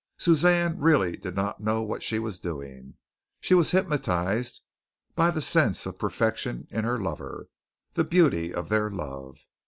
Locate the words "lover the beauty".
6.99-8.51